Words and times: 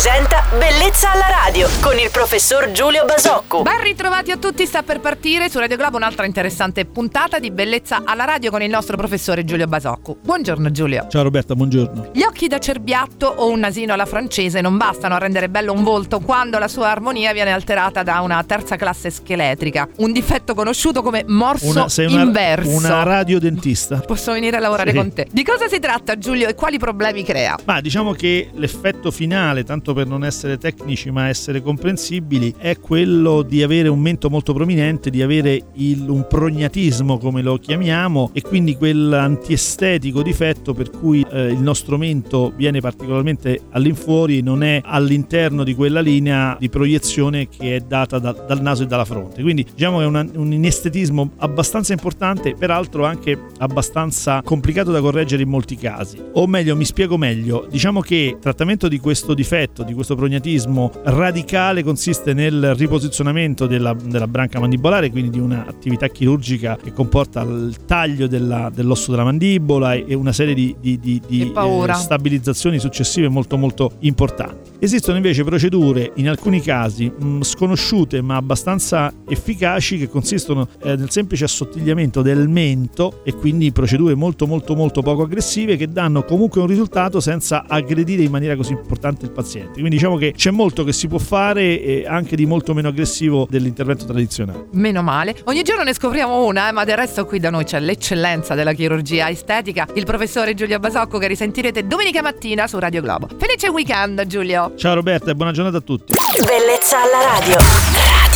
presenta 0.00 0.44
Bellezza 0.56 1.10
alla 1.10 1.26
radio 1.44 1.66
con 1.80 1.98
il 1.98 2.08
professor 2.12 2.70
Giulio 2.70 3.04
Basocco. 3.04 3.62
Ben 3.62 3.82
ritrovati 3.82 4.30
a 4.30 4.36
tutti, 4.36 4.64
sta 4.64 4.84
per 4.84 5.00
partire 5.00 5.50
su 5.50 5.58
Radio 5.58 5.76
Globo 5.76 5.96
un'altra 5.96 6.24
interessante 6.24 6.84
puntata 6.84 7.40
di 7.40 7.50
Bellezza 7.50 8.02
alla 8.04 8.24
radio 8.24 8.52
con 8.52 8.62
il 8.62 8.70
nostro 8.70 8.96
professore 8.96 9.44
Giulio 9.44 9.66
Basocco. 9.66 10.16
Buongiorno 10.22 10.70
Giulio. 10.70 11.08
Ciao 11.10 11.24
Roberta, 11.24 11.56
buongiorno. 11.56 12.10
Gli 12.12 12.22
occhi 12.22 12.46
da 12.46 12.60
cerbiatto 12.60 13.26
o 13.26 13.48
un 13.50 13.58
nasino 13.58 13.92
alla 13.92 14.06
francese 14.06 14.60
non 14.60 14.76
bastano 14.76 15.16
a 15.16 15.18
rendere 15.18 15.48
bello 15.48 15.72
un 15.72 15.82
volto 15.82 16.20
quando 16.20 16.60
la 16.60 16.68
sua 16.68 16.90
armonia 16.90 17.32
viene 17.32 17.50
alterata 17.50 18.04
da 18.04 18.20
una 18.20 18.40
terza 18.44 18.76
classe 18.76 19.10
scheletrica, 19.10 19.88
un 19.96 20.12
difetto 20.12 20.54
conosciuto 20.54 21.02
come 21.02 21.24
morso 21.26 21.70
Una, 21.70 21.88
sei 21.88 22.06
una, 22.06 22.22
inverso. 22.22 22.70
una 22.70 23.02
radiodentista. 23.02 23.96
Posso 24.06 24.30
venire 24.30 24.58
a 24.58 24.60
lavorare 24.60 24.92
Sì. 24.92 24.96
con 24.96 25.12
te. 25.12 25.26
Di 25.28 25.42
cosa 25.42 25.66
si 25.66 25.80
tratta 25.80 26.16
Giulio 26.16 26.46
e 26.46 26.54
quali 26.54 26.78
problemi 26.78 27.24
crea? 27.24 27.58
Ma 27.64 27.80
diciamo 27.80 28.12
che 28.12 28.50
l'effetto 28.54 29.10
finale, 29.10 29.64
tanto 29.64 29.86
per 29.94 30.06
non 30.06 30.24
essere 30.24 30.58
tecnici 30.58 31.10
ma 31.10 31.28
essere 31.28 31.62
comprensibili, 31.62 32.54
è 32.58 32.78
quello 32.78 33.42
di 33.42 33.62
avere 33.62 33.88
un 33.88 34.00
mento 34.00 34.28
molto 34.30 34.52
prominente, 34.52 35.10
di 35.10 35.22
avere 35.22 35.62
il- 35.74 36.08
un 36.08 36.26
prognatismo 36.28 37.18
come 37.18 37.42
lo 37.42 37.56
chiamiamo 37.58 38.30
e 38.32 38.42
quindi 38.42 38.76
quell'antiestetico 38.76 40.22
difetto 40.22 40.74
per 40.74 40.90
cui 40.90 41.24
eh, 41.30 41.46
il 41.46 41.60
nostro 41.60 41.96
mento 41.98 42.52
viene 42.56 42.80
particolarmente 42.80 43.60
all'infuori 43.70 44.40
non 44.42 44.62
è 44.62 44.80
all'interno 44.84 45.64
di 45.64 45.74
quella 45.74 46.00
linea 46.00 46.56
di 46.58 46.68
proiezione 46.68 47.48
che 47.48 47.76
è 47.76 47.80
data 47.80 48.18
da- 48.18 48.32
dal 48.32 48.60
naso 48.60 48.82
e 48.82 48.86
dalla 48.86 49.04
fronte. 49.04 49.42
Quindi 49.42 49.66
diciamo 49.74 49.98
che 49.98 50.04
è 50.04 50.06
una- 50.06 50.26
un 50.34 50.52
inestetismo 50.52 51.30
abbastanza 51.38 51.92
importante, 51.92 52.54
peraltro 52.54 53.04
anche 53.04 53.38
abbastanza 53.58 54.40
complicato 54.42 54.90
da 54.90 55.00
correggere 55.00 55.42
in 55.42 55.48
molti 55.48 55.76
casi. 55.76 56.18
O 56.32 56.46
meglio, 56.46 56.76
mi 56.76 56.84
spiego 56.84 57.16
meglio, 57.16 57.66
diciamo 57.70 58.00
che 58.00 58.36
trattamento 58.40 58.88
di 58.88 58.98
questo 58.98 59.34
difetto, 59.34 59.77
di 59.82 59.94
questo 59.94 60.14
prognatismo 60.16 60.90
radicale 61.04 61.82
consiste 61.82 62.34
nel 62.34 62.74
riposizionamento 62.74 63.66
della, 63.66 63.94
della 63.94 64.26
branca 64.26 64.58
mandibolare, 64.58 65.10
quindi 65.10 65.30
di 65.30 65.38
un'attività 65.38 66.08
chirurgica 66.08 66.76
che 66.82 66.92
comporta 66.92 67.42
il 67.42 67.76
taglio 67.86 68.26
della- 68.26 68.70
dell'osso 68.74 69.10
della 69.10 69.24
mandibola 69.24 69.94
e 69.94 70.06
e 70.08 70.14
una 70.14 70.32
serie 70.32 70.54
di, 70.54 70.74
di- 70.80 70.98
di- 70.98 71.20
di, 71.26 71.42
eh, 71.42 71.94
stabilizzazioni 71.94 72.78
successive 72.78 73.28
molto 73.28 73.58
molto 73.58 73.92
importanti. 74.00 74.70
Esistono 74.78 75.16
invece 75.16 75.44
procedure 75.44 76.12
in 76.16 76.28
alcuni 76.28 76.60
casi 76.62 77.10
mh, 77.14 77.42
sconosciute 77.42 78.22
ma 78.22 78.36
abbastanza 78.36 79.12
efficaci 79.28 79.98
che 79.98 80.08
consistono 80.08 80.66
eh, 80.82 80.96
nel 80.96 81.10
semplice 81.10 81.44
assottigliamento 81.44 82.22
del 82.22 82.48
mento 82.48 83.20
e 83.24 83.34
quindi 83.34 83.70
procedure 83.70 84.14
molto 84.14 84.46
molto 84.46 84.74
molto 84.74 85.02
poco 85.02 85.22
aggressive 85.22 85.76
che 85.76 85.88
danno 85.88 86.24
comunque 86.24 86.60
un 86.62 86.66
risultato 86.66 87.20
senza 87.20 87.64
aggredire 87.68 88.22
in 88.22 88.30
maniera 88.30 88.56
così 88.56 88.72
importante 88.72 89.26
il 89.26 89.32
paziente. 89.32 89.67
Quindi 89.72 89.90
diciamo 89.90 90.16
che 90.16 90.32
c'è 90.36 90.50
molto 90.50 90.84
che 90.84 90.92
si 90.92 91.08
può 91.08 91.18
fare 91.18 91.80
e 91.80 92.04
anche 92.06 92.36
di 92.36 92.46
molto 92.46 92.74
meno 92.74 92.88
aggressivo 92.88 93.46
dell'intervento 93.48 94.04
tradizionale. 94.04 94.66
Meno 94.72 95.02
male. 95.02 95.36
Ogni 95.44 95.62
giorno 95.62 95.82
ne 95.84 95.94
scopriamo 95.94 96.44
una, 96.44 96.68
eh, 96.68 96.72
ma 96.72 96.84
del 96.84 96.96
resto 96.96 97.24
qui 97.24 97.38
da 97.38 97.50
noi 97.50 97.64
c'è 97.64 97.80
l'eccellenza 97.80 98.54
della 98.54 98.72
chirurgia 98.72 99.28
estetica, 99.28 99.86
il 99.94 100.04
professore 100.04 100.54
Giulio 100.54 100.78
Basocco 100.78 101.18
che 101.18 101.28
risentirete 101.28 101.86
domenica 101.86 102.22
mattina 102.22 102.66
su 102.66 102.78
Radio 102.78 103.02
Globo. 103.02 103.28
Felice 103.38 103.68
weekend 103.68 104.26
Giulio! 104.26 104.72
Ciao 104.76 104.94
Roberta 104.94 105.30
e 105.30 105.34
buona 105.34 105.52
giornata 105.52 105.78
a 105.78 105.82
tutti. 105.82 106.14
Bellezza 106.44 107.02
alla 107.02 107.38
radio. 107.38 108.27